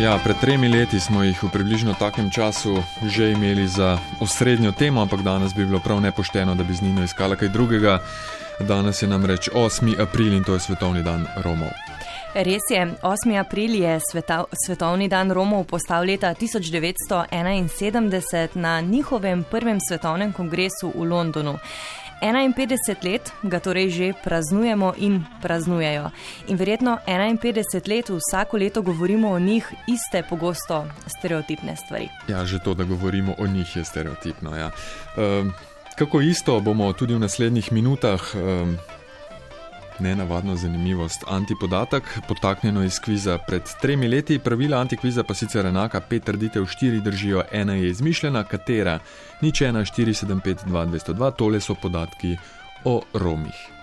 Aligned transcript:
Ja, 0.00 0.18
pred 0.24 0.36
tremi 0.40 0.68
leti 0.68 1.00
smo 1.00 1.22
jih 1.22 1.42
v 1.42 1.48
približno 1.52 1.92
takem 1.92 2.30
času 2.32 2.82
že 3.04 3.32
imeli 3.32 3.68
za 3.68 3.98
osrednjo 4.20 4.72
temo, 4.72 5.02
ampak 5.02 5.20
danes 5.20 5.54
bi 5.54 5.64
bilo 5.64 5.80
prav 5.80 6.00
nepošteno, 6.00 6.54
da 6.54 6.64
bi 6.64 6.74
z 6.74 6.82
Nino 6.82 7.04
iskala 7.04 7.36
kaj 7.36 7.48
drugega. 7.48 7.98
Danes 8.60 9.02
je 9.02 9.08
namreč 9.08 9.48
8. 9.52 10.00
april 10.00 10.32
in 10.32 10.44
to 10.44 10.54
je 10.54 10.60
svetovni 10.60 11.02
dan 11.02 11.26
Romov. 11.44 11.68
Res 12.34 12.62
je, 12.70 12.94
8. 13.02 13.40
april 13.40 13.74
je 13.74 14.00
sveta, 14.10 14.44
svetovni 14.66 15.08
dan 15.08 15.32
Romov 15.32 15.64
postal 15.64 16.04
leta 16.04 16.34
1971 16.34 18.48
na 18.54 18.80
njihovem 18.80 19.44
prvem 19.50 19.78
svetovnem 19.88 20.32
kongresu 20.32 20.92
v 20.94 21.04
Londonu. 21.04 21.58
51 22.22 23.04
let 23.04 23.32
ga 23.42 23.60
torej 23.60 23.90
že 23.90 24.12
praznujemo 24.24 24.94
in 24.98 25.24
praznujejo. 25.42 26.10
In 26.48 26.56
verjetno 26.56 26.98
51 27.06 27.88
let 27.88 28.10
vsako 28.10 28.56
leto 28.56 28.82
govorimo 28.82 29.30
o 29.30 29.38
njih 29.38 29.72
iste 29.86 30.22
pogosto 30.28 30.86
stereotipne 31.06 31.76
stvari. 31.76 32.08
Ja, 32.28 32.44
že 32.44 32.58
to, 32.58 32.74
da 32.74 32.84
govorimo 32.84 33.34
o 33.38 33.46
njih, 33.46 33.76
je 33.76 33.84
stereotipno. 33.84 34.56
Ja. 34.56 34.70
Um, 35.16 35.52
kako 35.98 36.20
isto 36.20 36.60
bomo 36.60 36.92
tudi 36.92 37.14
v 37.14 37.18
naslednjih 37.18 37.72
minutah. 37.72 38.20
Um, 38.34 38.78
nenavadno 40.00 40.56
zanimivost. 40.56 41.24
Antipodatek, 41.28 42.02
potaknjeno 42.28 42.84
iz 42.84 42.98
kviza 43.00 43.38
pred 43.38 43.62
tremi 43.80 44.08
leti, 44.08 44.38
pravila 44.38 44.80
antikviza 44.80 45.22
pa 45.24 45.34
sicer 45.34 45.66
enaka, 45.66 46.00
pet 46.00 46.24
trditev, 46.24 46.66
štiri 46.66 47.00
držijo, 47.00 47.42
ena 47.52 47.74
je 47.74 47.90
izmišljena, 47.90 48.44
katera 48.44 48.98
nič 49.40 49.60
ena, 49.60 49.80
475-202, 49.80 51.32
tole 51.36 51.60
so 51.60 51.74
podatki 51.74 52.36
o 52.84 53.00
Romih. 53.14 53.80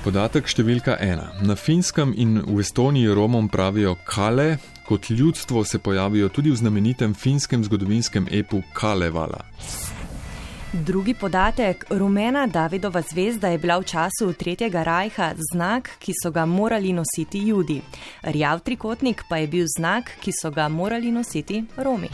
Podatek 0.00 0.46
številka 0.48 0.94
ena. 0.96 1.26
Na 1.44 1.52
finskem 1.60 2.14
in 2.16 2.38
v 2.40 2.62
Estoniji 2.62 3.12
Romom 3.12 3.50
pravijo 3.52 3.98
kale, 4.08 4.56
kot 4.88 5.10
ljudstvo 5.12 5.64
se 5.68 5.78
pojavijo 5.78 6.30
tudi 6.32 6.50
v 6.50 6.56
znamenitem 6.56 7.12
finskem 7.14 7.64
zgodovinskem 7.68 8.24
epu 8.32 8.62
Kalevala. 8.72 9.44
Drugi 10.72 11.14
podatek, 11.14 11.84
rumena 11.90 12.46
Davidova 12.46 13.02
zvezda 13.02 13.48
je 13.48 13.58
bila 13.58 13.78
v 13.78 13.84
času 13.84 14.32
Tretjega 14.38 14.82
rajha 14.82 15.34
znak, 15.52 15.90
ki 15.98 16.12
so 16.22 16.30
ga 16.30 16.46
morali 16.46 16.92
nositi 16.92 17.42
judi. 17.48 17.80
Rjav 18.22 18.60
trikotnik 18.60 19.24
pa 19.28 19.36
je 19.36 19.46
bil 19.46 19.66
znak, 19.66 20.12
ki 20.22 20.30
so 20.30 20.50
ga 20.50 20.68
morali 20.68 21.10
nositi 21.10 21.64
Romi. 21.76 22.08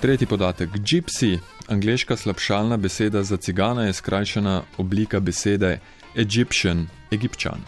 Tretji 0.00 0.26
podatek, 0.26 0.70
gypsy, 0.78 1.38
angliška 1.68 2.16
slabšalna 2.16 2.76
beseda 2.76 3.22
za 3.22 3.36
cigana, 3.36 3.86
je 3.86 3.92
skrajšana 3.92 4.62
oblika 4.78 5.20
besede 5.20 5.80
Egyptian, 6.14 6.86
egipčan. 7.10 7.66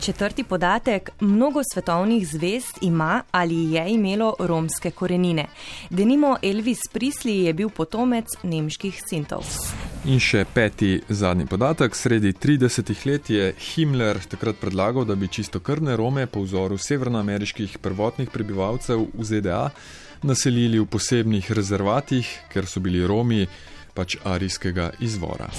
Četrti 0.00 0.44
podatek: 0.44 1.10
mnogo 1.20 1.60
svetovnih 1.72 2.28
zvest 2.28 2.78
ima 2.80 3.22
ali 3.30 3.72
je 3.72 3.90
imelo 3.90 4.34
romske 4.38 4.90
korenine. 4.90 5.46
Denimo 5.90 6.36
Elvis 6.42 6.78
Prisley 6.92 7.44
je 7.44 7.52
bil 7.52 7.68
potomec 7.68 8.26
nemških 8.42 9.02
sintov. 9.08 9.44
In 10.04 10.20
še 10.20 10.44
peti 10.54 11.00
zadnji 11.08 11.46
podatek: 11.46 11.96
sredi 11.96 12.32
30-ih 12.32 13.06
let 13.06 13.30
je 13.30 13.52
Himmler 13.58 14.22
takrat 14.30 14.56
predlagal, 14.60 15.04
da 15.04 15.14
bi 15.14 15.28
čistokrvne 15.28 15.96
Rome 15.96 16.26
po 16.26 16.42
vzoru 16.46 16.78
severnoameriških 16.78 17.78
prvotnih 17.78 18.30
prebivalcev 18.30 19.06
v 19.14 19.24
ZDA 19.24 19.70
naselili 20.22 20.78
v 20.78 20.86
posebnih 20.86 21.50
rezervatih, 21.50 22.28
ker 22.52 22.66
so 22.66 22.80
bili 22.80 23.06
Romi 23.06 23.46
pač 23.94 24.16
arijskega 24.24 24.92
izvora. 25.00 25.50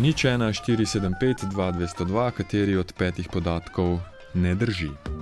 Nič 0.00 0.24
1, 0.24 0.40
4, 0.40 0.86
7, 0.88 1.12
5, 1.20 1.52
2, 1.52 1.72
202, 1.76 2.30
kateri 2.32 2.76
od 2.80 2.88
petih 2.96 3.28
podatkov 3.28 4.00
ne 4.32 4.54
drži. 4.56 5.19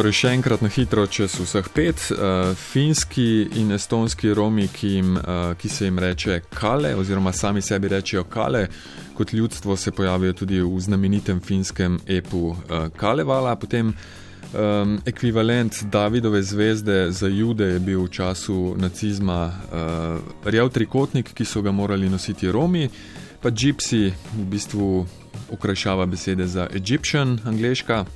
Torej, 0.00 0.14
še 0.16 0.30
enkrat 0.32 0.62
na 0.64 0.68
hitro, 0.72 1.02
čez 1.04 1.34
vseh 1.36 1.66
pet. 1.76 2.00
Uh, 2.08 2.54
finski 2.56 3.50
in 3.60 3.68
estonski 3.76 4.30
Romi, 4.32 4.64
ki, 4.72 4.92
jim, 4.94 5.10
uh, 5.20 5.50
ki 5.60 5.68
se 5.68 5.84
jim 5.84 5.98
reče 6.00 6.38
kale, 6.56 6.94
oziroma 6.96 7.34
sami 7.36 7.60
sebi 7.60 7.90
rečejo 7.92 8.22
kale, 8.24 8.62
kot 9.18 9.34
ljudstvo 9.36 9.76
se 9.76 9.92
pojavijo 9.92 10.32
tudi 10.38 10.62
v 10.64 10.80
znamenitem 10.80 11.42
finskem 11.44 11.98
epu 12.08 12.46
uh, 12.48 12.86
Kalevala. 12.96 13.52
Potem 13.60 13.90
um, 13.92 14.94
ekvivalent 15.04 15.82
Davidove 15.92 16.40
zvezde 16.48 17.12
za 17.12 17.28
jude 17.28 17.68
je 17.74 17.82
bil 17.84 18.06
v 18.06 18.08
času 18.08 18.56
nacizma 18.80 19.42
uh, 19.52 20.48
rjav 20.48 20.72
trikotnik, 20.72 21.34
ki 21.36 21.44
so 21.44 21.60
ga 21.60 21.76
morali 21.76 22.08
nositi 22.08 22.48
Romi, 22.48 22.88
pa 23.44 23.52
gypsy, 23.52 24.14
v 24.32 24.48
bistvu 24.48 25.04
okrajšava 25.52 26.08
besede 26.08 26.48
za 26.48 26.70
Egyptian, 26.72 27.36
angliška 27.44 28.06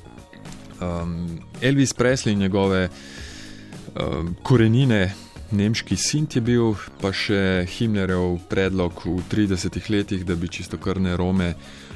um, 0.85 1.39
Elvis 1.63 1.93
Presley 1.93 2.33
in 2.33 2.39
njegove 2.39 2.89
um, 2.89 4.37
korenine, 4.43 5.15
nemški 5.51 5.97
sint 5.97 6.37
je 6.37 6.43
bil, 6.43 6.75
pa 7.01 7.13
še 7.15 7.65
Himmlerjev 7.77 8.39
predlog 8.51 9.05
v 9.07 9.19
30-ih 9.31 9.91
letih, 9.91 10.25
da 10.27 10.37
bi 10.37 10.49
čistokrvne 10.49 11.17
Rome 11.17 11.55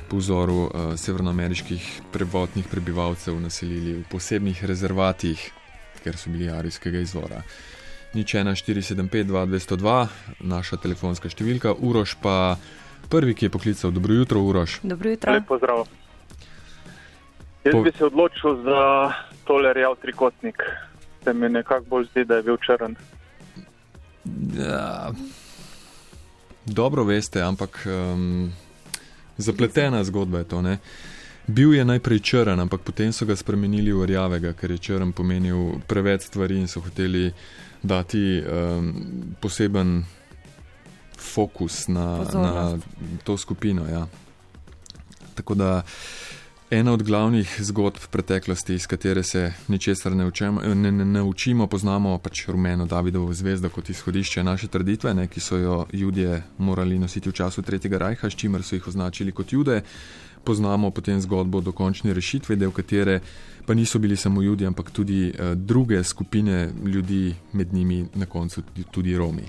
po 0.09 0.21
vzoru 0.23 0.61
uh, 0.67 0.93
severnoameriških 0.97 1.89
prvotnih 2.13 2.69
prebivalcev 2.71 3.37
naselili 3.41 3.99
v 3.99 4.05
posebnih 4.11 4.65
rezervatih, 4.65 5.43
ker 6.05 6.17
so 6.17 6.33
bili 6.33 6.49
arijskega 6.53 7.03
izvora. 7.05 7.43
Nič 8.17 8.35
1475-2202, 8.35 9.97
naša 10.49 10.81
telefonska 10.81 11.29
številka, 11.29 11.75
Uroš 11.77 12.17
pa 12.23 12.57
prvi, 13.13 13.37
ki 13.37 13.49
je 13.49 13.53
poklical. 13.53 13.93
Dobro 13.93 14.17
jutro, 14.17 14.41
Uroš. 14.41 14.81
Dobro 14.83 15.13
jutro. 15.13 15.37
Lepo 15.37 15.61
zdrav. 15.61 15.85
Jaz 17.69 17.73
po... 17.73 17.83
bi 17.83 17.93
se 17.93 18.05
odločil 18.05 18.63
za 18.63 19.13
tole 19.45 19.73
rjav 19.73 19.97
trikotnik. 20.03 20.63
Se 21.25 21.33
mi 21.33 21.49
nekako 21.49 21.85
bolj 21.85 22.05
zdi, 22.05 22.25
da 22.25 22.41
je 22.41 22.43
bil 22.43 22.57
črn. 22.57 22.97
Ja. 24.57 25.13
Dobro 26.65 27.05
veste, 27.05 27.43
ampak 27.43 27.87
um, 27.87 28.53
zapletena 29.37 30.05
zgodba 30.05 30.39
je 30.39 30.45
to. 30.45 30.63
Ne? 30.63 30.79
Bil 31.47 31.75
je 31.75 31.85
najprej 31.85 32.21
črn, 32.21 32.61
ampak 32.61 32.81
potem 32.81 33.13
so 33.13 33.27
ga 33.29 33.37
spremenili 33.37 33.93
v 33.93 34.05
rjavega, 34.05 34.53
ker 34.53 34.71
je 34.71 34.79
črn 34.79 35.13
pomenil 35.13 35.81
preveč 35.89 36.29
stvari 36.29 36.61
in 36.61 36.69
so 36.69 36.81
hoteli 36.81 37.33
dati 37.83 38.41
um, 38.41 38.93
poseben 39.41 40.05
fokus 41.19 41.89
na, 41.89 42.25
na 42.33 42.79
to 43.25 43.37
skupino. 43.37 43.85
Ja. 43.89 44.07
Tako 45.35 45.55
da. 45.55 45.83
Ena 46.71 46.93
od 46.93 47.03
glavnih 47.03 47.57
zgodb 47.59 47.97
preteklosti, 48.11 48.75
iz 48.75 48.87
katere 48.87 49.23
se 49.23 49.53
ničesar 49.69 50.13
ne, 50.17 50.31
ne, 50.75 50.93
ne, 50.93 51.05
ne 51.05 51.23
učimo, 51.23 51.67
poznamo 51.67 52.19
pač 52.19 52.43
rumeno 52.49 52.87
Davidovo 52.87 53.33
zvezdo 53.35 53.71
kot 53.71 53.89
izhodišče 53.89 54.45
naše 54.45 54.69
traditve, 54.69 55.15
ne, 55.15 55.29
ki 55.29 55.41
so 55.41 55.57
jo 55.57 55.87
ljudje 55.93 56.43
morali 56.59 56.99
nositi 56.99 57.31
v 57.31 57.33
času 57.33 57.63
Tretjega 57.63 57.99
rajha, 57.99 58.31
s 58.31 58.37
čimer 58.37 58.63
so 58.63 58.77
jih 58.77 58.89
označili 58.89 59.33
kot 59.33 59.53
jude. 59.53 59.81
Poznamo 60.45 60.91
potem 60.91 61.21
zgodbo 61.21 61.61
do 61.61 61.73
končne 61.73 62.13
rešitve, 62.15 62.57
del 62.57 62.71
katere 62.71 63.21
pa 63.67 63.75
niso 63.75 63.99
bili 63.99 64.17
samo 64.17 64.43
ljudje, 64.43 64.67
ampak 64.67 64.91
tudi 64.91 65.33
uh, 65.33 65.55
druge 65.55 66.05
skupine 66.05 66.71
ljudi, 66.85 67.35
med 67.53 67.73
njimi 67.73 68.07
na 68.15 68.27
koncu 68.27 68.63
tudi 68.91 69.17
Romi. 69.17 69.49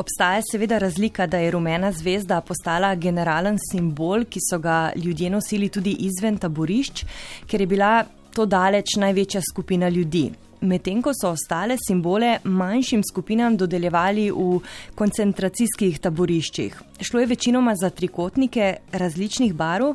Obstaja 0.00 0.40
seveda 0.42 0.78
razlika, 0.78 1.26
da 1.26 1.38
je 1.38 1.50
rumena 1.50 1.92
zvezda 1.92 2.40
postala 2.40 2.94
generalen 2.94 3.58
simbol, 3.60 4.24
ki 4.24 4.40
so 4.40 4.58
ga 4.58 4.92
ljudje 4.96 5.28
nosili 5.30 5.68
tudi 5.68 5.92
izven 6.08 6.38
taborišč, 6.40 7.04
ker 7.46 7.60
je 7.60 7.66
bila 7.68 8.04
to 8.32 8.46
daleč 8.46 8.96
največja 8.96 9.42
skupina 9.44 9.88
ljudi 9.88 10.30
medtem 10.60 11.02
ko 11.02 11.12
so 11.14 11.32
ostale 11.34 11.76
simbole 11.86 12.38
manjšim 12.44 13.02
skupinam 13.04 13.56
dodeljevali 13.56 14.30
v 14.30 14.60
koncentracijskih 14.94 15.98
taboriščih. 16.00 16.80
Šlo 17.00 17.20
je 17.20 17.26
večinoma 17.26 17.74
za 17.76 17.90
trikotnike 17.90 18.74
različnih 18.92 19.54
barv. 19.54 19.94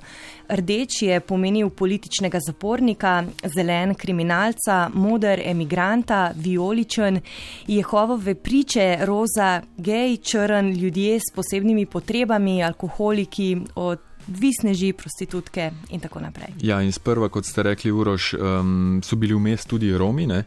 Rdeč 0.50 1.02
je 1.02 1.20
pomenil 1.20 1.70
političnega 1.70 2.40
zapornika, 2.48 3.24
zelen 3.44 3.96
kriminalca, 3.96 4.90
moder 4.94 5.42
emigranta, 5.46 6.32
violičen, 6.36 7.22
Jehovove 7.68 8.36
priče, 8.36 8.98
roza, 9.02 9.62
gej, 9.78 10.18
črn, 10.18 10.74
ljudje 10.74 11.20
s 11.20 11.34
posebnimi 11.36 11.86
potrebami, 11.86 12.64
alkoholiki, 12.64 13.58
od 13.76 14.05
visneži, 14.28 14.94
prostitutke 14.94 15.72
in 15.90 16.00
tako 16.00 16.20
naprej. 16.20 16.56
Ja, 16.62 16.82
in 16.82 16.92
sprva, 16.92 17.30
kot 17.30 17.46
ste 17.46 17.64
rekli, 17.64 17.92
Uroš, 17.92 18.34
um, 18.34 19.02
so 19.06 19.16
bili 19.16 19.36
vmes 19.36 19.66
tudi 19.66 19.94
Romi, 19.98 20.28
ne? 20.28 20.44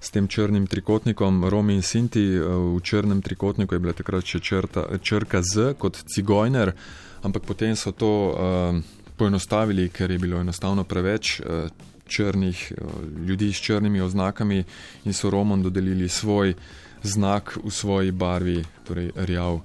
s 0.00 0.10
tem 0.10 0.28
črnim 0.28 0.66
trikotnikom, 0.66 1.44
Romi 1.44 1.74
in 1.76 1.82
Sinti. 1.82 2.24
Uh, 2.38 2.76
v 2.76 2.80
črnem 2.82 3.22
trikotniku 3.22 3.74
je 3.74 3.82
bila 3.82 3.92
takrat 3.92 4.24
še 4.24 4.40
črta, 4.40 4.86
črka 5.02 5.42
Z 5.44 5.74
kot 5.78 6.00
cigojner, 6.08 6.72
ampak 7.22 7.44
potem 7.44 7.76
so 7.76 7.92
to 7.92 8.12
uh, 8.32 8.80
poenostavili, 9.20 9.90
ker 9.92 10.10
je 10.10 10.18
bilo 10.18 10.40
enostavno 10.40 10.84
preveč 10.84 11.40
uh, 11.40 11.68
črnih 12.08 12.72
uh, 12.72 13.04
ljudi 13.28 13.52
s 13.52 13.60
črnimi 13.60 14.00
oznakami 14.00 14.64
in 15.04 15.12
so 15.12 15.30
Romom 15.30 15.62
dodelili 15.62 16.08
svoj 16.08 16.56
znak 17.02 17.56
v 17.64 17.70
svoji 17.70 18.12
barvi, 18.12 18.64
torej 18.84 19.12
rjav 19.16 19.60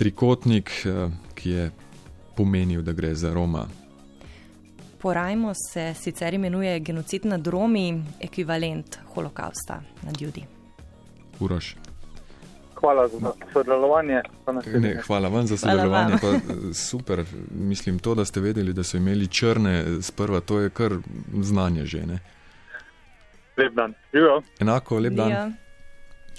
trikotnik, 0.00 0.70
ki 1.36 1.50
je 1.50 1.70
pomenil, 2.40 2.82
da 2.82 2.92
gre 2.92 3.14
za 3.14 3.34
Roma. 3.34 3.66
Porajmo 4.98 5.52
se 5.54 5.94
sicer 5.94 6.34
imenuje 6.34 6.80
genocid 6.80 7.26
nad 7.26 7.46
Romi, 7.46 8.02
ekvivalent 8.20 8.98
holokausta 9.14 9.82
nad 10.02 10.20
ljudi. 10.20 10.44
Uroš. 11.40 11.76
Hvala 12.80 13.08
za 13.08 13.32
sodelovanje. 13.52 14.22
Ne, 14.80 15.02
hvala 15.06 15.28
vam 15.28 15.46
za 15.46 15.56
sodelovanje. 15.56 16.16
Pa, 16.20 16.28
super, 16.74 17.24
mislim 17.50 17.98
to, 17.98 18.14
da 18.14 18.24
ste 18.24 18.40
vedeli, 18.40 18.72
da 18.72 18.82
so 18.82 18.96
imeli 18.96 19.26
črne 19.28 19.84
sprva, 20.02 20.40
to 20.40 20.60
je 20.60 20.70
kar 20.70 20.96
znanje 21.40 21.84
že. 21.84 22.06
Ne? 22.06 22.18
Lep 23.56 23.74
dan. 23.74 23.94
Živijo. 24.14 24.42
Enako, 24.60 24.98
lep 24.98 25.12
dan. 25.12 25.30
Ja. 25.30 25.50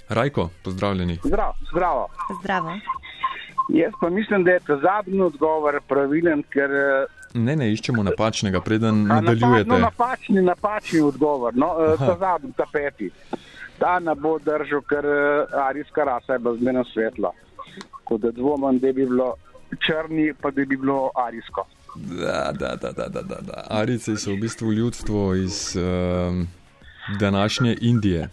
Rajko, 0.10 0.50
pozdravljeni. 0.64 1.20
Zdravo. 1.24 1.54
Zdravo. 1.72 2.08
Zdravo. 2.42 2.74
Jaz 3.70 3.94
pa 4.02 4.10
mislim, 4.10 4.44
da 4.44 4.52
je 4.52 4.60
ta 4.60 4.78
zadnji 4.78 5.22
odgovor 5.22 5.80
pravilen, 5.88 6.44
ker. 6.44 6.70
Ne, 7.34 7.56
ne 7.56 7.72
iščemo 7.72 8.04
napačnega, 8.04 8.62
preden 8.62 9.06
nadaljujete. 9.08 9.70
No, 9.70 9.78
napačni, 9.80 10.42
napačni 10.42 11.00
odgovor, 11.00 11.56
no, 11.56 11.70
ta 11.98 12.18
zadnji, 12.20 12.52
ta 12.58 12.66
peti. 12.74 13.12
Ta 13.80 14.00
ne 14.00 14.16
bo 14.16 14.38
držal, 14.40 14.82
ker 14.82 15.06
arijska 15.70 16.04
rasa 16.04 16.34
je 16.34 16.40
bila 16.40 16.58
zmerno 16.58 16.84
svetla. 16.94 17.32
Tako 17.98 18.18
da 18.18 18.32
dvomim, 18.32 18.80
da 18.80 18.92
bi 18.92 19.06
bilo 19.06 19.36
črni, 19.80 20.34
pa 20.42 20.52
da 20.52 20.66
bi 20.66 20.78
bilo 20.78 21.10
arijsko. 21.16 21.66
Da, 21.96 22.52
da, 22.60 22.76
da, 22.76 22.92
da, 22.92 23.08
da, 23.08 23.42
da. 23.42 23.64
Arice 23.70 24.18
so 24.18 24.32
v 24.32 24.38
bistvu 24.42 24.74
ljudstvo 24.74 25.36
iz 25.36 25.76
um, 25.76 26.48
današnje 27.20 27.78
Indije. 27.82 28.30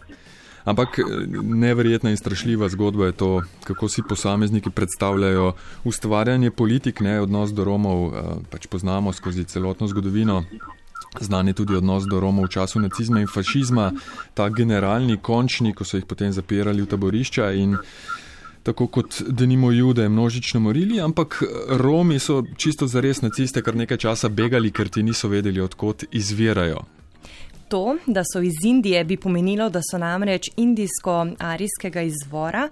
Ampak 0.69 0.99
neverjetna 1.43 2.11
in 2.13 2.17
strašljiva 2.17 2.69
zgodba 2.69 3.05
je 3.05 3.11
to, 3.11 3.41
kako 3.63 3.89
si 3.89 4.01
posamezniki 4.09 4.69
predstavljajo 4.69 5.53
ustvarjanje 5.83 6.51
politik, 6.51 6.99
ne 6.99 7.21
odnos 7.21 7.53
do 7.57 7.63
Romov, 7.63 8.13
pač 8.49 8.67
poznamo 8.67 9.13
skozi 9.13 9.43
celotno 9.49 9.87
zgodovino. 9.87 10.43
Znan 11.19 11.47
je 11.47 11.53
tudi 11.53 11.75
odnos 11.75 12.05
do 12.05 12.19
Romov 12.19 12.45
v 12.45 12.53
času 12.53 12.79
nacizma 12.79 13.21
in 13.21 13.27
fašizma, 13.27 13.91
ta 14.37 14.49
generalni, 14.49 15.17
končni, 15.17 15.73
ko 15.73 15.83
so 15.83 15.97
jih 15.97 16.05
potem 16.05 16.29
zapirali 16.31 16.85
v 16.85 16.91
taborišča 16.93 17.49
in 17.57 17.73
tako 18.63 18.87
kot 18.87 19.23
denimo 19.25 19.71
jude 19.71 20.05
množično 20.09 20.59
morili, 20.59 21.01
ampak 21.01 21.41
Romi 21.81 22.19
so 22.19 22.43
čisto 22.57 22.87
zares 22.87 23.23
naciste 23.25 23.65
kar 23.65 23.75
nekaj 23.75 23.97
časa 23.97 24.29
begali, 24.29 24.69
ker 24.71 24.89
ti 24.89 25.03
niso 25.03 25.33
vedeli, 25.33 25.65
odkot 25.65 26.05
izvirajo. 26.11 26.85
To, 27.69 27.97
da 28.07 28.23
so 28.33 28.41
iz 28.41 28.53
Indije, 28.65 29.03
bi 29.03 29.17
pomenilo, 29.17 29.69
da 29.69 29.81
so 29.91 29.97
namreč 29.97 30.49
indijsko-arijskega 30.57 32.01
izvora. 32.01 32.69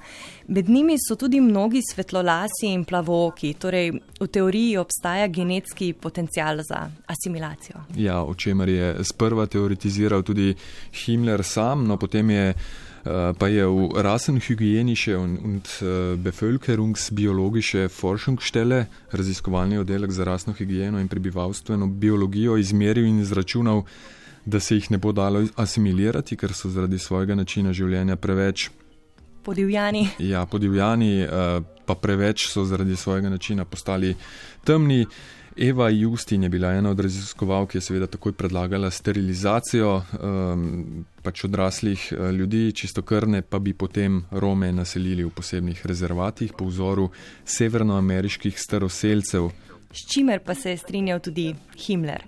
Med 0.47 0.69
njimi 0.69 0.95
so 0.97 1.15
tudi 1.15 1.41
mnogi 1.41 1.81
svetlolasi 1.91 2.71
in 2.73 2.85
plavoki, 2.85 3.53
torej 3.53 3.91
v 4.19 4.27
teoriji 4.27 4.77
obstaja 4.77 5.27
genetski 5.27 5.93
potencial 5.93 6.57
za 6.65 6.89
asimilacijo. 7.05 7.75
Ja, 7.95 8.23
o 8.23 8.33
čemer 8.33 8.69
je 8.69 9.03
sprva 9.03 9.45
teoretiziral 9.45 10.23
tudi 10.23 10.55
Himmler 11.05 11.43
sam, 11.43 11.85
no 11.87 11.97
potem 11.97 12.29
je. 12.29 12.53
Pa 13.39 13.47
je 13.47 13.63
v 13.63 14.03
Rassenhygienische 14.03 15.15
und 15.17 15.67
Bevölkerungsbiologische 16.17 17.87
Forschungsstelle, 17.89 18.85
raziskovalni 19.11 19.77
oddelek 19.77 20.11
za 20.11 20.23
rasno 20.23 20.53
higieno 20.53 20.99
in 20.99 21.07
prebivalstveno 21.07 21.87
biologijo, 21.87 22.57
izmeril 22.57 23.05
in 23.05 23.19
izračunal, 23.19 23.83
da 24.47 24.59
se 24.59 24.75
jih 24.75 24.91
ne 24.91 24.97
bo 24.97 25.11
dalo 25.11 25.43
asimilirati, 25.55 26.37
ker 26.39 26.53
so 26.55 26.71
zaradi 26.71 26.99
svojega 26.99 27.35
načina 27.35 27.73
življenja 27.75 28.15
preveč 28.15 28.69
podivjani. 29.43 30.07
Ja, 30.19 30.45
podivjani, 30.45 31.27
pa 31.85 31.95
preveč 31.95 32.47
so 32.51 32.63
zaradi 32.67 32.95
svojega 32.95 33.29
načina 33.29 33.65
postali 33.65 34.15
temni. 34.63 35.05
Eva 35.57 35.89
Justin 35.89 36.43
je 36.43 36.49
bila 36.53 36.69
ena 36.77 36.91
od 36.93 36.99
raziskovalk, 36.99 37.71
ki 37.71 37.79
je 37.79 37.81
seveda 37.81 38.07
takoj 38.07 38.35
predlagala 38.37 38.91
sterilizacijo 38.93 39.95
um, 39.97 41.05
pač 41.25 41.43
odraslih 41.47 42.03
ljudi, 42.37 42.71
čistokrne 42.77 43.41
pa 43.41 43.59
bi 43.59 43.73
potem 43.73 44.21
Rome 44.31 44.69
naselili 44.71 45.25
v 45.25 45.31
posebnih 45.33 45.81
rezervatih 45.85 46.53
po 46.53 46.67
vzoru 46.69 47.09
severnoameriških 47.45 48.59
staroseljcev. 48.59 49.49
S 49.91 50.13
čimer 50.13 50.39
pa 50.45 50.55
se 50.55 50.69
je 50.69 50.77
strinjal 50.77 51.19
tudi 51.19 51.55
Himmler. 51.85 52.23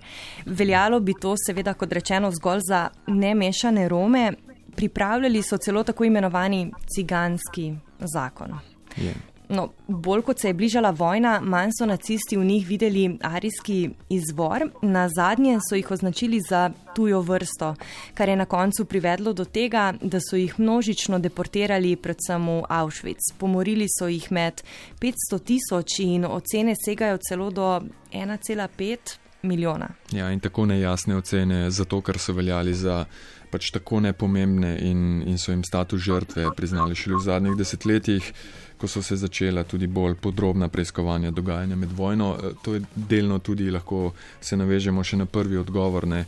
Veljalo 0.46 1.00
bi 1.00 1.14
to, 1.20 1.34
seveda, 1.46 1.74
kot 1.74 1.92
rečeno, 1.92 2.30
zgolj 2.30 2.60
za 2.68 2.88
nemešane 3.06 3.88
Rome, 3.88 4.32
pripravljali 4.76 5.42
so 5.42 5.56
celo 5.56 5.82
tako 5.82 6.04
imenovani 6.04 6.72
ciganski 6.94 7.72
zakon. 8.00 8.58
Je. 8.96 9.14
No, 9.50 9.68
bolj 9.88 10.22
kot 10.22 10.38
se 10.38 10.48
je 10.48 10.54
bližala 10.54 10.90
vojna, 10.90 11.40
manj 11.42 11.72
so 11.78 11.86
nacisti 11.86 12.36
v 12.36 12.44
njih 12.44 12.66
videli 12.68 13.18
arijski 13.22 13.90
izvor, 14.08 14.68
na 14.82 15.08
zadnje 15.08 15.58
so 15.68 15.74
jih 15.74 15.90
označili 15.90 16.40
za 16.48 16.70
tujo 16.94 17.20
vrsto, 17.20 17.74
kar 18.14 18.28
je 18.28 18.36
na 18.36 18.44
koncu 18.44 18.84
privedlo 18.84 19.32
do 19.32 19.44
tega, 19.44 19.92
da 20.02 20.20
so 20.20 20.36
jih 20.36 20.54
množično 20.60 21.18
deportirali 21.18 21.96
predvsem 21.96 22.46
v 22.46 22.62
Auschwitz. 22.68 23.32
Pomorili 23.38 23.88
so 23.98 24.06
jih 24.06 24.30
med 24.32 24.62
500 25.00 25.42
tisoč 25.44 25.98
in 25.98 26.24
ocene 26.24 26.74
segajo 26.84 27.18
celo 27.18 27.50
do 27.50 27.80
1,5 28.12 29.18
milijona. 29.42 29.88
Ja, 30.12 30.30
in 30.30 30.40
tako 30.40 30.66
nejasne 30.66 31.16
ocene, 31.16 31.70
zato 31.70 32.00
ker 32.00 32.18
so 32.18 32.32
veljali 32.32 32.74
za 32.74 33.04
pač 33.50 33.70
tako 33.74 34.00
nepomembne 34.00 34.76
in, 34.78 35.22
in 35.26 35.38
so 35.38 35.50
jim 35.52 35.64
status 35.64 36.00
žrtve 36.00 36.50
priznali 36.56 36.94
šele 36.94 37.16
v 37.16 37.24
zadnjih 37.24 37.56
desetletjih 37.58 38.32
ko 38.80 38.88
so 38.88 39.02
se 39.02 39.16
začela 39.16 39.64
tudi 39.64 39.86
bolj 39.86 40.14
podrobna 40.14 40.68
preiskovanja 40.68 41.30
dogajanja 41.30 41.76
med 41.76 41.92
vojno. 41.92 42.36
To 42.62 42.74
je 42.74 42.80
delno 42.94 43.38
tudi 43.38 43.70
lahko 43.70 44.12
se 44.40 44.56
navežemo 44.56 45.04
še 45.04 45.20
na 45.20 45.26
prvi 45.26 45.60
odgovor. 45.60 46.06
Ne. 46.08 46.24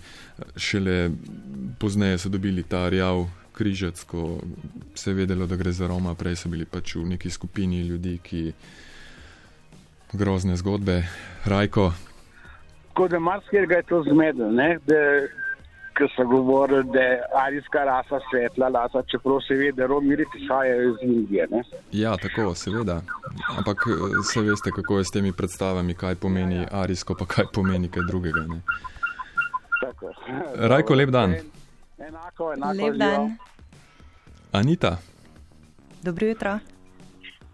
Šele 0.57 1.11
pozneje 1.81 2.19
so 2.19 2.29
dobili 2.29 2.63
ta 2.63 2.85
rjav 2.93 3.25
križec, 3.57 4.05
ko 4.05 4.41
se 4.95 5.11
je 5.11 5.15
vedelo, 5.15 5.47
da 5.47 5.57
gre 5.57 5.73
za 5.73 5.89
Roma, 5.89 6.15
prej 6.15 6.37
so 6.37 6.53
bili 6.53 6.69
pač 6.69 6.97
v 6.97 7.09
neki 7.17 7.31
skupini 7.31 7.83
ljudi, 7.89 8.19
ki 8.23 8.45
grozne 10.13 10.57
zgodbe. 10.57 11.03
Rajko. 11.49 11.93
Tako 12.93 13.09
da 13.09 13.19
marsikaj 13.19 13.61
je 13.61 13.83
to 13.89 14.03
zmedel, 14.03 14.51
ki 15.97 16.05
so 16.17 16.25
govorili, 16.25 16.85
da 16.93 17.01
je 17.01 17.23
arijska 17.47 17.85
rasa 17.85 18.21
svetla 18.31 18.69
rasa, 18.69 19.03
čeprav 19.11 19.41
se 19.49 19.55
ve, 19.55 19.73
da 19.73 19.87
Romi 19.87 20.17
prihajajo 20.33 20.91
iz 20.91 20.97
Indije. 21.03 21.47
Ne? 21.51 21.63
Ja, 21.93 22.17
tako, 22.17 22.55
seveda. 22.55 23.01
Ampak 23.59 23.77
se 24.33 24.41
veste, 24.41 24.71
kako 24.77 24.99
je 24.99 25.05
s 25.05 25.11
temi 25.11 25.33
predstavami, 25.33 25.95
kaj 25.95 26.15
pomeni 26.15 26.67
arijsko, 26.71 27.15
pa 27.15 27.25
kaj 27.27 27.45
pomeni 27.53 27.89
kaj 27.89 28.03
drugega. 28.09 28.45
Rajko, 30.55 30.95
lep 30.95 31.11
dan. 31.11 31.35
Enako, 31.99 32.53
enako 32.53 32.73
lep 32.73 32.95
dan. 32.95 33.37
Anita. 34.53 34.97
Dobro 36.03 36.27
jutro. 36.27 36.59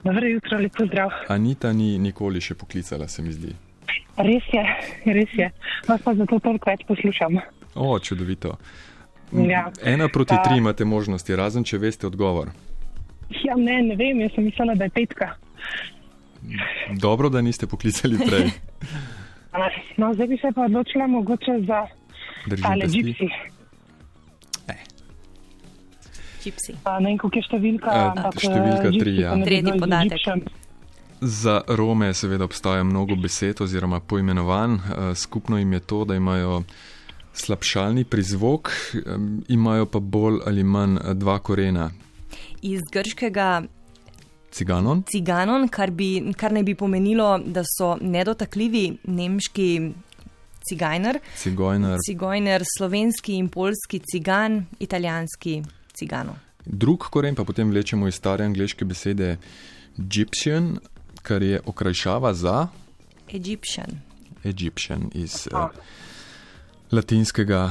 Dobro 0.04 0.26
jutro, 0.26 0.58
lepo 0.58 0.86
zdrav. 0.86 1.10
Anita 1.28 1.72
ni 1.72 1.98
nikoli 1.98 2.40
še 2.40 2.54
poklicala, 2.54 3.08
se 3.08 3.22
mi 3.22 3.32
zdi. 3.32 3.67
Res 4.18 4.46
je, 4.52 4.62
res 5.14 5.34
je. 5.38 5.50
Vas 5.88 6.02
pa 6.02 6.14
zato 6.14 6.38
toliko 6.42 6.70
več 6.70 6.84
poslušam. 6.88 7.38
O, 7.74 7.98
čudovito. 7.98 8.56
Ja. 9.32 9.68
Ena 9.84 10.08
proti 10.08 10.34
tri 10.44 10.58
imate 10.58 10.84
možnosti, 10.88 11.36
razen 11.36 11.64
če 11.64 11.78
veste 11.78 12.08
odgovor. 12.08 12.50
Ja, 13.44 13.54
ne, 13.56 13.82
ne 13.90 13.96
vem, 13.96 14.24
jaz 14.24 14.32
sem 14.34 14.48
mislila, 14.48 14.74
da 14.74 14.88
je 14.88 14.94
petka. 14.96 15.34
Dobro, 16.96 17.28
da 17.28 17.42
niste 17.44 17.68
poklicali 17.68 18.18
prej. 18.24 18.50
no, 20.00 20.14
zdaj 20.14 20.26
bi 20.26 20.36
se 20.36 20.52
pa 20.54 20.64
odločila 20.64 21.06
mogoče 21.06 21.60
za 21.66 21.86
ali 22.64 22.88
gipsi. 22.88 23.28
Gipsi. 26.44 26.72
Ne 26.72 27.08
vem, 27.10 27.18
koliko 27.18 27.38
je 27.38 27.44
številka. 27.48 27.92
Eh, 27.92 28.08
ampak, 28.14 28.40
številka 28.40 28.88
gypsy 28.88 29.02
tri, 29.02 29.14
ja. 29.20 29.34
Tretji 29.42 29.64
bilo 29.66 29.80
podatek. 29.84 30.12
egyptian. 30.14 30.42
Za 31.20 31.60
Rome 31.66 32.14
seveda 32.14 32.44
obstaja 32.44 32.84
mnogo 32.84 33.16
besed 33.16 33.60
oziroma 33.60 34.00
poimenovanj. 34.00 34.74
Eh, 34.74 35.14
Skupno 35.14 35.58
jim 35.58 35.72
je 35.72 35.80
to, 35.80 36.04
da 36.04 36.14
imajo 36.14 36.62
slabšalni 37.32 38.04
prizvok, 38.04 38.70
em, 39.06 39.42
imajo 39.48 39.86
pa 39.86 39.98
bolj 39.98 40.40
ali 40.46 40.62
manj 40.62 40.96
eh, 40.96 41.14
dva 41.14 41.38
korena. 41.38 41.90
Iz 42.62 42.80
grškega 42.92 43.62
Ciganon, 44.50 45.02
ciganon, 45.02 45.68
kar, 45.68 45.90
bi, 45.90 46.32
kar 46.36 46.52
naj 46.52 46.62
bi 46.64 46.74
pomenilo, 46.74 47.38
da 47.44 47.62
so 47.68 47.96
nedotakljivi 48.00 48.96
nemški 49.04 49.92
cigajner, 50.68 51.18
cigojner. 51.36 51.98
cigojner, 52.06 52.64
slovenski 52.76 53.36
in 53.36 53.48
polski 53.48 54.00
cigan, 54.12 54.64
italijanski 54.80 55.62
cigano. 55.94 56.38
Drug 56.64 57.04
koren 57.10 57.34
pa 57.34 57.44
potem 57.44 57.70
vlečemo 57.70 58.08
iz 58.08 58.14
stare 58.14 58.44
angleške 58.44 58.84
besede 58.84 59.36
gypsian, 59.98 60.78
kar 61.28 61.42
je 61.44 61.60
okrajšava 61.66 62.32
za 62.34 62.68
Egyptian. 63.28 64.00
Egyptian 64.44 65.10
iz 65.14 65.44
uh, 65.52 65.68
latinskega 66.92 67.68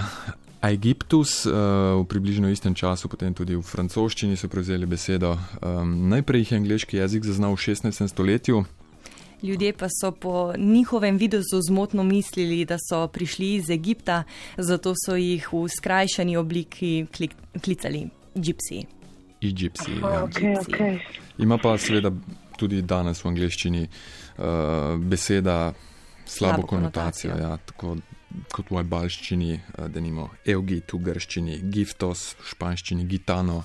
Egiptus, 0.62 1.46
uh, 1.46 1.54
v 2.02 2.06
približno 2.10 2.50
istem 2.50 2.76
času, 2.78 3.10
potem 3.10 3.34
tudi 3.34 3.56
v 3.58 3.62
francoščini 3.66 4.38
so 4.38 4.50
prevzeli 4.50 4.86
besedo. 4.86 5.34
Um, 5.62 6.10
najprej 6.12 6.44
jih 6.44 6.52
je 6.52 6.58
angliški 6.58 6.98
jezik 6.98 7.26
zaznal 7.26 7.56
v 7.56 7.62
16. 7.66 8.08
stoletju. 8.08 8.66
Ljudje 9.44 9.74
pa 9.78 9.86
so 9.90 10.12
po 10.12 10.54
njihovem 10.58 11.18
videzu 11.18 11.62
zmotno 11.62 12.04
mislili, 12.04 12.66
da 12.66 12.78
so 12.82 13.08
prišli 13.08 13.54
iz 13.56 13.70
Egipta, 13.70 14.24
zato 14.58 14.94
so 14.98 15.16
jih 15.16 15.46
v 15.54 15.68
skrajšani 15.70 16.38
obliki 16.38 17.06
klik, 17.14 17.36
klicali 17.62 18.10
Gypsy. 18.36 18.86
Egypti. 19.42 19.92
Oh, 20.02 20.10
Ja. 20.10 20.24
okay, 20.26 20.58
okay. 20.58 21.00
Ima 21.38 21.58
pa 21.58 21.78
seveda 21.78 22.12
tudi 22.58 22.82
danes 22.82 23.24
v 23.24 23.32
angleščini 23.32 23.84
uh, 23.88 24.98
beseda 24.98 25.74
slabo 26.26 26.64
Slabo 26.64 26.68
konotacijo. 26.68 27.32
konotacijo. 27.32 27.52
Ja, 27.52 27.58
tako 27.58 27.98
kot 28.52 28.72
v 28.72 28.82
albanščini, 28.82 29.54
uh, 29.56 29.88
da 29.88 30.04
nimo 30.04 30.30
Eugit 30.46 30.94
v 30.94 31.00
grščini, 31.10 31.62
Giftos 31.72 32.34
v 32.42 32.52
španščini, 32.52 33.08
Gitano. 33.08 33.64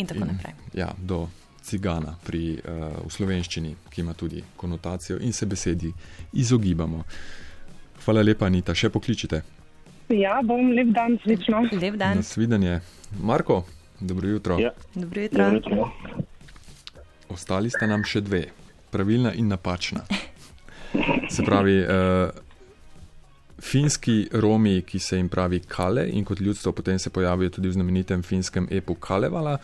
In 0.00 0.08
tako 0.08 0.26
naprej. 0.26 0.56
Ja, 0.74 0.90
do 0.98 1.28
cigana 1.62 2.16
pri, 2.24 2.58
uh, 2.58 2.98
v 3.06 3.10
slovenščini, 3.12 3.76
ki 3.90 4.02
ima 4.02 4.14
tudi 4.18 4.42
konotacijo 4.56 5.20
in 5.22 5.32
se 5.32 5.46
besedi 5.46 5.92
izogibamo. 6.32 7.04
Hvala 8.02 8.24
lepa, 8.26 8.48
Anita, 8.50 8.74
še 8.74 8.90
pokličite. 8.90 9.42
Ja, 10.12 10.40
bom 10.44 10.72
lep 10.74 10.90
dan, 10.92 11.16
srečno. 11.22 11.62
Lep 11.72 11.96
dan, 12.00 12.18
Nasvidenje. 12.20 12.80
Marko, 13.22 13.62
dobro 14.00 14.28
jutro. 14.28 14.58
Ja. 14.58 14.72
dobro 14.94 15.22
jutro. 15.22 15.88
Ostali 17.32 17.70
sta 17.72 17.86
nam 17.88 18.04
še 18.04 18.20
dve, 18.20 18.44
pravilna 18.92 19.32
in 19.32 19.48
napačna. 19.48 20.04
Se 21.32 21.44
pravi, 21.44 21.78
uh, 21.80 22.28
finski 23.62 24.28
Romi, 24.32 24.82
ki 24.82 24.98
se 24.98 25.16
jim 25.16 25.28
pravi 25.28 25.60
Kale, 25.60 26.08
in 26.12 26.24
kot 26.24 26.40
ljudstvo 26.40 26.72
potem 26.72 26.98
se 26.98 27.10
pojavijo 27.10 27.50
tudi 27.50 27.68
v 27.68 27.78
znamenitem 27.78 28.22
finskem 28.22 28.68
epu 28.70 28.94
Kalevala. 28.94 29.56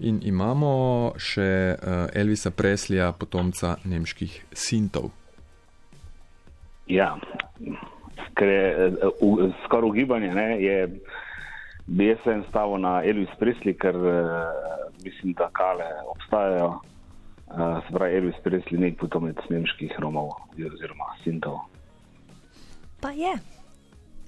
In 0.00 0.22
imamo 0.24 1.12
še 1.20 1.50
uh, 1.76 2.06
Elvisa 2.16 2.50
Preslija, 2.56 3.12
potomca 3.12 3.76
nemških 3.84 4.38
sintov. 4.56 5.10
Ja, 6.88 7.18
skoraj 8.32 9.84
ugibanje 9.84 10.32
ne, 10.34 10.46
je, 10.62 10.78
bi 11.86 12.08
jaz 12.08 12.24
sem 12.24 12.40
stavil 12.48 12.80
na 12.80 13.02
Elvis 13.04 13.30
Presley, 13.38 13.76
ker 13.76 13.98
uh, 14.00 14.88
mislim, 15.04 15.36
da 15.36 15.50
kale 15.52 15.90
obstajajo. 16.14 16.78
Uh, 17.50 17.82
se 17.86 17.92
pravi, 17.92 18.16
Elvis 18.16 18.38
Presley 18.44 18.78
ni 18.78 18.92
potomec 18.96 19.36
nemških 19.50 19.92
Romov 19.98 20.30
oziroma 20.54 21.04
Sintov. 21.24 21.58
Pa 23.00 23.10
je. 23.10 23.32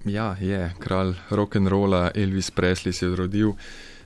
Ja, 0.04 0.36
je 0.40 0.72
kralj 0.78 1.14
rock'n'rolla 1.30 2.10
Elvis 2.14 2.50
Presley 2.50 2.92
se 2.92 3.06
je 3.06 3.16
rodil 3.16 3.52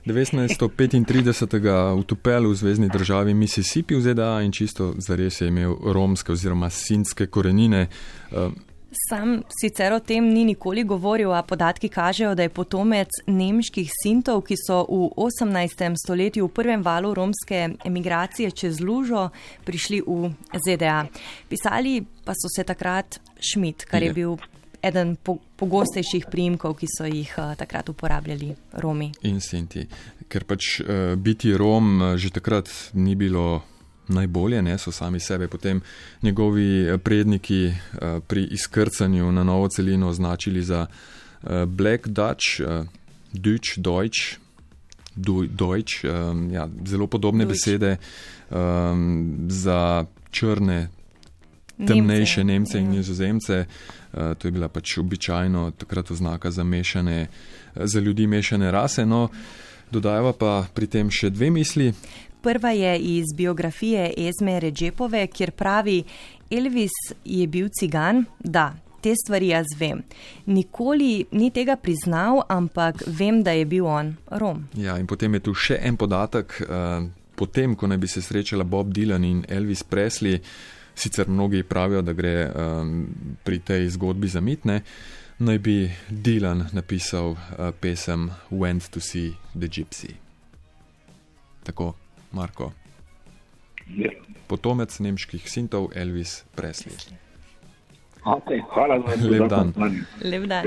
1935. 0.05 1.97
v 1.99 2.03
Tupelu 2.03 2.49
v 2.49 2.55
zvezdni 2.55 2.89
državi 2.89 3.33
Mississippi 3.33 3.95
v 3.95 4.01
ZDA 4.01 4.41
in 4.41 4.51
čisto 4.51 4.93
zares 4.97 5.41
je 5.41 5.47
imel 5.47 5.75
romske 5.83 6.31
oziroma 6.31 6.69
sinske 6.69 7.27
korenine. 7.27 7.87
Sam 8.97 9.43
sicer 9.61 9.93
o 9.93 9.99
tem 9.99 10.25
ni 10.33 10.43
nikoli 10.45 10.83
govoril, 10.83 11.33
a 11.33 11.43
podatki 11.45 11.89
kažejo, 11.89 12.33
da 12.35 12.43
je 12.47 12.49
potomec 12.49 13.19
nemških 13.27 13.91
sintov, 13.93 14.41
ki 14.47 14.57
so 14.57 14.81
v 14.89 15.11
18. 15.21 15.83
stoletju 16.01 16.47
v 16.47 16.53
prvem 16.53 16.81
valu 16.81 17.13
romske 17.13 17.77
emigracije 17.85 18.51
čez 18.51 18.81
Lužo 18.81 19.29
prišli 19.65 20.01
v 20.01 20.33
ZDA. 20.65 21.05
Pisali 21.49 22.01
pa 22.25 22.33
so 22.33 22.49
se 22.49 22.63
takrat 22.63 23.19
Schmidt, 23.39 23.85
kar 23.85 24.01
je 24.01 24.09
Je. 24.09 24.13
bil 24.13 24.37
eden 24.81 25.15
po, 25.15 25.37
pogostejših 25.57 26.25
priimkov, 26.31 26.77
ki 26.79 26.87
so 26.89 27.05
jih 27.05 27.29
uh, 27.37 27.53
takrat 27.57 27.89
uporabljali 27.89 28.55
Romi. 28.81 29.11
in 29.23 29.41
Sinti. 29.41 29.87
Ker 30.27 30.43
pač 30.43 30.79
uh, 30.81 31.15
biti 31.15 31.53
Rom 31.53 32.01
uh, 32.01 32.17
že 32.17 32.29
takrat 32.29 32.69
ni 32.93 33.15
bilo 33.15 33.61
najbolje, 34.07 34.61
ne, 34.61 34.77
so 34.77 34.91
sami 34.91 35.19
sebe 35.19 35.47
potem 35.47 35.81
njegovi 36.21 36.81
eh, 36.81 36.97
predniki 36.97 37.67
uh, 37.67 38.23
pri 38.27 38.43
izkrcanju 38.51 39.31
na 39.31 39.43
novo 39.43 39.67
celino 39.67 40.07
označili 40.07 40.63
za 40.63 40.85
uh, 40.85 41.49
Black 41.65 42.07
Dutch, 42.07 42.59
uh, 42.59 42.85
Deutsch, 43.33 44.39
Deutsch. 45.49 46.03
Um, 46.03 46.51
ja, 46.51 46.69
zelo 46.85 47.07
podobne 47.07 47.45
Deutsch. 47.45 47.65
besede 47.65 47.97
um, 48.49 49.35
za 49.49 50.05
črne, 50.31 50.89
temnejše 51.87 52.43
Nemce 52.43 52.79
in 52.79 52.85
ja. 52.85 52.91
Nizozemce. 52.91 53.65
Uh, 54.13 54.33
to 54.37 54.47
je 54.47 54.51
bila 54.51 54.67
pač 54.69 54.97
običajno 54.97 55.71
takrat 55.71 56.11
oznaka 56.11 56.51
za, 56.51 56.63
mešane, 56.63 57.27
za 57.75 57.99
ljudi 57.99 58.27
mešane 58.27 58.71
rase. 58.71 59.05
No, 59.05 59.29
dodajava 59.91 60.33
pa 60.33 60.53
pri 60.73 60.87
tem 60.87 61.11
še 61.11 61.29
dve 61.29 61.49
misli. 61.53 61.91
Prva 62.41 62.71
je 62.71 62.97
iz 63.17 63.33
biografije 63.35 64.13
Ezme 64.17 64.59
Redžepove, 64.59 65.27
kjer 65.27 65.51
pravi: 65.51 66.03
Elvis 66.51 66.95
je 67.25 67.47
bil 67.47 67.69
cigan, 67.79 68.25
da. 68.39 68.73
Te 69.01 69.13
stvari 69.15 69.51
jaz 69.51 69.67
vem. 69.77 70.01
Nikoli 70.45 71.25
ni 71.31 71.51
tega 71.53 71.75
priznal, 71.75 72.41
ampak 72.49 73.03
vem, 73.07 73.43
da 73.43 73.53
je 73.53 73.65
bil 73.65 73.85
on 73.85 74.15
Rom. 74.41 74.63
Ja, 74.73 74.97
in 74.97 75.05
potem 75.07 75.37
je 75.37 75.43
tu 75.45 75.53
še 75.53 75.77
en 75.85 75.97
podatek. 75.97 76.57
Uh, 76.65 77.05
potem, 77.37 77.75
ko 77.77 77.87
naj 77.87 77.99
bi 78.01 78.09
se 78.09 78.23
srečala 78.25 78.65
Bob 78.65 78.89
Dylan 78.93 79.23
in 79.23 79.43
Elvis 79.47 79.83
Presley, 79.85 80.41
sicer 80.97 81.29
mnogi 81.29 81.61
pravijo, 81.63 82.01
da 82.01 82.13
gre 82.17 82.49
um, 82.49 83.05
pri 83.45 83.59
tej 83.59 83.89
zgodbi 83.93 84.27
za 84.27 84.41
mitne, 84.41 84.81
naj 85.39 85.57
bi 85.57 85.91
Dylan 86.09 86.65
napisal 86.73 87.29
uh, 87.31 87.37
pesem 87.79 88.31
Went 88.51 88.89
to 88.89 88.99
See 88.99 89.33
the 89.59 89.67
Gypsy. 89.67 90.13
Tako, 91.63 91.93
Marko. 92.31 92.71
Ja. 93.87 94.11
Potomec 94.47 94.99
nemških 94.99 95.49
sintov 95.49 95.89
Elvis 95.95 96.43
Presley. 96.55 96.95
Okay, 98.23 98.63
hvala 98.73 98.99
za 98.99 99.29
Lep 99.29 99.49
dan. 99.49 99.73
Lep 100.23 100.43
dan. 100.43 100.65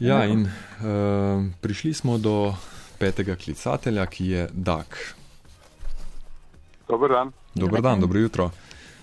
Ja, 0.00 0.24
in 0.26 0.46
uh, 0.46 1.44
prišli 1.60 1.94
smo 1.94 2.18
do 2.18 2.54
petega 2.98 3.36
klicatelja, 3.36 4.06
ki 4.06 4.26
je 4.26 4.48
Dak. 4.52 5.14
Dober 6.88 7.10
dan. 7.10 7.32
Dober 7.54 7.82
dan, 7.82 8.00
dobro 8.00 8.18
jutro. 8.18 8.50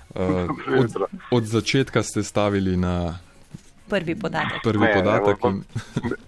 Uh, 0.10 0.50
od, 0.78 0.90
jutro. 0.90 1.08
od 1.32 1.44
začetka 1.46 2.04
ste 2.04 2.24
stavili 2.24 2.78
na 2.78 3.20
Prvi 3.90 4.16
podatek. 4.18 4.62
prvi 4.64 4.80
Ne, 4.80 4.88
ne, 4.88 4.94
podatek. 4.96 5.38
bom- 5.40 5.56
In, 5.56 5.64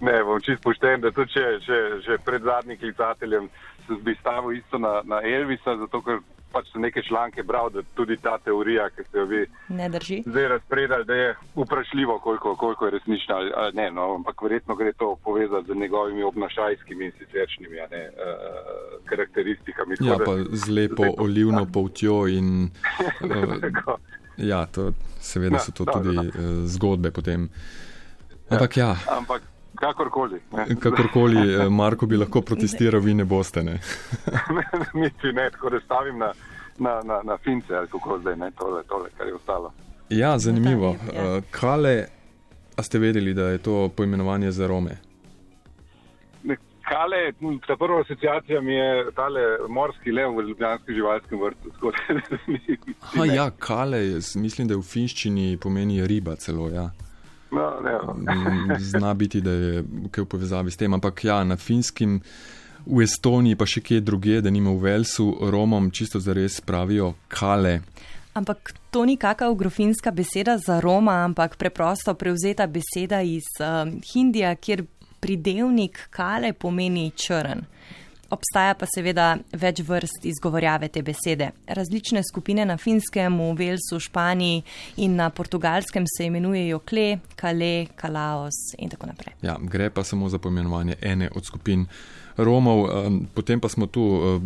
Ne, 0.02 0.22
bom 0.22 0.40
čist 0.40 0.62
pošten, 0.62 1.00
da 1.00 1.10
tudi 1.10 1.30
če, 1.30 1.44
če, 1.60 1.76
že 2.02 2.18
pred 2.20 2.42
zadnjim 2.42 2.78
klicateljem 2.78 3.48
se 3.82 3.94
bi 4.00 4.14
stavil 4.16 4.52
isto 4.54 4.78
na, 4.78 5.00
na 5.04 5.20
Elvisa, 5.20 5.76
zato 5.76 6.00
ker 6.00 6.20
pač 6.52 6.66
sem 6.68 6.82
neke 6.82 7.00
članke 7.02 7.42
bral, 7.42 7.70
da 7.70 7.80
tudi 7.94 8.16
ta 8.18 8.36
teorija, 8.38 8.90
ki 8.90 9.04
ste 9.04 9.18
jo 9.18 9.24
vi 9.24 9.40
Ne 9.70 9.88
drži. 9.88 10.18
zdaj 10.26 10.48
razpredali, 10.48 11.04
da 11.04 11.14
je 11.14 11.28
vprašljivo, 11.56 12.18
koliko, 12.18 12.56
koliko 12.56 12.84
je 12.84 12.90
resnična. 12.90 13.36
Ne, 13.72 13.90
no, 13.90 14.14
ampak 14.14 14.42
verjetno 14.42 14.74
gre 14.74 14.92
to 14.94 15.16
povezati 15.18 15.66
z 15.66 15.74
njegovimi 15.74 16.22
obnašajskimi 16.24 17.04
in 17.04 17.12
siceršnjimi 17.14 17.80
a 17.80 17.86
ne, 17.88 18.02
uh, 18.06 18.14
karakteristikami. 19.06 19.96
ja, 20.00 20.12
Tako 20.12 20.24
pa 20.26 20.34
da- 20.34 20.44
z 20.54 20.68
lepo 20.70 21.04
olivno 21.18 21.66
poltjo 21.66 22.26
in 22.28 22.68
uh. 23.22 23.96
Ja, 24.42 24.66
to, 24.66 24.92
seveda 25.20 25.56
Ja, 25.56 25.60
so 25.60 25.72
to 25.72 25.84
dobro, 25.84 26.02
tudi 26.02 26.16
no. 26.16 26.22
uh, 26.22 26.66
zgodbe 26.66 27.10
potem. 27.10 27.48
Ampak 28.50 28.76
ja, 28.76 28.96
Ampak 29.10 29.42
kakorkoli. 29.74 30.40
Ne. 30.52 30.66
kakorkoli 30.80 31.54
eh, 31.54 31.68
Marko 31.80 32.06
bi 32.06 32.16
lahko 32.16 32.42
protestiral, 32.42 33.00
vi 33.00 33.14
ne 33.14 33.24
boste. 33.24 33.62
Ne? 33.62 33.78
Niti 35.02 35.32
ne, 35.32 35.50
tako 35.50 35.70
da 35.70 35.80
stavim 35.80 36.18
na, 36.18 36.32
na, 36.78 37.00
na, 37.04 37.22
na 37.24 37.38
fince, 37.38 37.74
ali 37.76 37.88
kako 37.88 38.18
zdaj, 38.18 38.36
ne, 38.36 38.50
tole, 38.50 38.82
tole, 38.82 39.10
kar 39.18 39.26
je 39.26 39.34
ostalo. 39.34 39.72
Ja, 40.08 40.38
zanimivo. 40.38 40.90
lep, 40.90 41.14
ja. 41.14 41.36
Uh, 41.36 41.42
Kale, 41.50 42.06
a 42.76 42.82
ste 42.82 42.98
vedeli, 42.98 43.34
da 43.34 43.48
je 43.48 43.58
to 43.58 43.88
poimenovanje 43.96 44.50
za 44.50 44.66
Rome? 44.66 44.96
Kale, 46.82 47.32
ta 47.66 47.76
prva 47.76 48.00
asociacija 48.00 48.60
mi 48.60 48.74
je 48.74 48.88
tale 49.12 49.40
morski 49.68 50.12
lev 50.12 50.32
v 50.32 50.42
Ljubljanskem 50.42 50.94
živalskem 50.94 51.40
vrtu. 51.40 51.70
tako 51.70 51.90
da 51.90 52.36
ni- 52.46 52.78
Ha, 53.00 53.24
ne. 53.24 53.34
ja, 53.34 53.50
Kale, 53.52 54.08
jaz 54.08 54.36
mislim, 54.36 54.68
da 54.68 54.76
v 54.76 54.82
finščini 54.82 55.56
pomeni 55.56 56.06
riba 56.06 56.36
celo. 56.36 56.68
Ja. 56.70 56.90
No, 57.50 57.80
ne, 57.80 57.92
Mm, 58.14 58.76
Zna 58.80 59.14
biti, 59.14 59.40
da 59.40 59.50
je 59.52 59.82
kaj 60.10 60.24
v 60.24 60.28
povezavi 60.28 60.70
s 60.70 60.76
tem, 60.76 60.94
ampak 60.94 61.24
ja, 61.24 61.44
na 61.44 61.56
finskem, 61.56 62.20
v 62.84 63.02
Estoniji, 63.02 63.54
pa 63.54 63.64
še 63.64 63.80
kje 63.80 64.00
druge, 64.00 64.40
da 64.40 64.50
nima 64.50 64.70
v 64.70 64.80
Velsu, 64.82 65.26
Romom 65.42 65.90
čisto 65.90 66.18
zares 66.18 66.60
pravijo 66.60 67.12
kale. 67.28 67.80
Ampak 68.32 68.72
to 68.90 69.04
ni 69.04 69.16
kakšna 69.16 69.52
grofinska 69.52 70.10
beseda 70.10 70.56
za 70.58 70.80
Roma, 70.80 71.20
ampak 71.22 71.56
preprosto 71.56 72.14
prevzeta 72.14 72.66
beseda 72.66 73.20
iz 73.20 73.44
um, 73.60 74.00
Hindija, 74.02 74.54
kjer 74.56 74.82
pridevnik 75.22 76.08
kale 76.10 76.52
pomeni 76.52 77.10
črn. 77.16 77.62
obstaja 78.32 78.72
pa 78.78 78.86
seveda 78.88 79.26
več 79.60 79.82
vrst 79.84 80.24
izgovorjave 80.30 80.88
te 80.92 81.02
besede. 81.04 81.50
Različne 81.68 82.22
skupine 82.24 82.64
na 82.68 82.78
finskem, 82.80 83.36
v 83.38 83.52
Velsu, 83.58 84.00
Španiji 84.00 84.62
in 85.04 85.18
na 85.20 85.28
portugalskem 85.30 86.06
se 86.08 86.26
imenujejo 86.30 86.80
kle, 86.88 87.18
kale, 87.36 87.86
kalaos 87.96 88.62
in 88.78 88.92
tako 88.92 89.10
naprej. 89.12 89.36
Ja, 89.44 89.58
gre 89.60 89.90
pa 89.90 90.04
samo 90.04 90.30
za 90.32 90.40
poimenovanje 90.40 90.96
ene 91.02 91.28
od 91.34 91.44
skupin 91.44 91.86
Romov, 92.36 92.86
potem 93.34 93.60
pa 93.60 93.68
smo 93.68 93.86
tu 93.86 94.40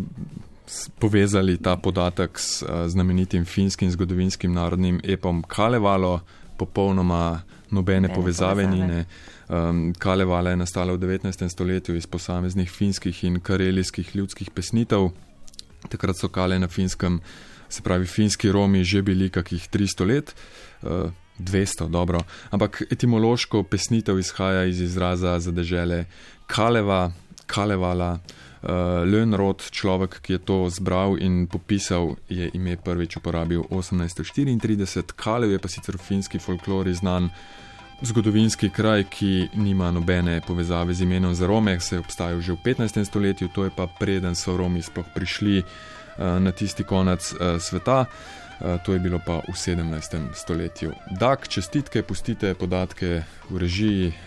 povezali 0.99 1.55
ta 1.63 1.77
podatek 1.79 2.39
s 2.39 2.63
znamenitim 2.91 3.45
finskim 3.45 3.91
zgodovinskim 3.91 4.51
narodnim 4.53 4.99
epom 5.03 5.39
Kalevalo, 5.47 6.19
popolnoma 6.57 7.41
nobene 7.71 8.13
povezave 8.13 8.67
ni. 8.67 8.81
Ne. 8.81 9.05
Um, 9.49 9.93
Kalevala 9.99 10.49
je 10.49 10.57
nastala 10.57 10.93
v 10.93 10.97
19. 10.97 11.49
stoletju 11.49 11.95
iz 11.95 12.07
posameznih 12.07 12.71
finskih 12.71 13.23
in 13.23 13.39
karelijskih 13.39 14.15
ljudskih 14.15 14.51
pesnitev. 14.51 15.09
Takrat 15.89 16.17
so 16.19 16.29
kale 16.29 16.59
na 16.59 16.67
finskem, 16.67 17.21
se 17.69 17.81
pravi 17.81 18.05
finski 18.05 18.51
Romi, 18.51 18.83
že 18.83 19.01
bili 19.01 19.29
kakih 19.29 19.69
300 19.69 20.07
let, 20.07 20.35
uh, 20.81 21.11
200, 21.39 21.89
dobro. 21.89 22.19
Ampak 22.49 22.81
etimološko 22.91 23.63
pesnitev 23.63 24.19
izhaja 24.19 24.65
iz 24.65 24.81
izraza 24.81 25.39
za 25.39 25.51
dežele 25.51 26.05
Kaleva, 26.47 27.11
Kalevala. 27.45 28.19
Uh, 28.57 29.05
Lönrod, 29.05 29.61
človek, 29.69 30.17
ki 30.25 30.33
je 30.33 30.41
to 30.41 30.57
zbral 30.73 31.13
in 31.21 31.45
popisal, 31.45 32.17
je 32.25 32.49
ime 32.57 32.73
prvič 32.73 33.21
uporabil 33.21 33.61
1834. 33.69 35.13
Kalev 35.13 35.53
je 35.53 35.59
pa 35.61 35.69
sicer 35.69 35.93
v 35.93 36.01
finski 36.01 36.41
folklori 36.41 36.93
znan 36.97 37.29
zgodovinski 38.01 38.69
kraj, 38.73 39.05
ki 39.13 39.53
nima 39.61 39.91
nobene 39.93 40.41
povezave 40.41 40.93
z 40.93 41.05
imenom 41.05 41.35
za 41.37 41.47
Rome, 41.47 41.79
se 41.79 41.95
je 41.95 41.99
obstajal 41.99 42.41
že 42.41 42.57
v 42.57 42.65
15. 42.65 43.05
stoletju, 43.05 43.47
to 43.53 43.69
je 43.69 43.71
pa 43.77 43.85
preden 43.85 44.33
so 44.33 44.57
Romi 44.57 44.81
sploh 44.81 45.05
prišli 45.13 45.61
uh, 45.61 46.41
na 46.41 46.49
tisti 46.51 46.83
konec 46.83 47.33
uh, 47.33 47.61
sveta. 47.61 48.05
To 48.57 48.89
je 48.89 48.97
bilo 48.97 49.21
pa 49.21 49.45
v 49.45 49.53
17. 49.53 50.33
stoletju. 50.33 50.89
Dak, 51.13 51.45
čestitke, 51.45 52.01
pustite 52.01 52.57
podatke 52.57 53.21
v 53.53 53.55
režiji, 53.61 54.17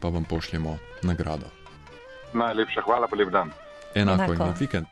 pa 0.00 0.08
vam 0.08 0.24
pošljemo 0.24 1.04
nagrado. 1.04 1.52
Najlepša 2.32 2.88
hvala, 2.88 3.04
pa 3.04 3.20
lep 3.20 3.28
dan. 3.28 3.52
Enako, 3.96 4.22
Enako. 4.32 4.46
in 4.48 4.54
vikend. 4.54 4.86